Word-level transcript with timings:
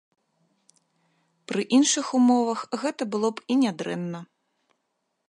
Пры 1.51 1.61
іншых 1.77 2.05
умовах 2.21 2.61
гэта 2.85 3.03
было 3.17 3.29
б 3.37 3.49
і 3.53 3.59
нядрэнна. 3.63 4.19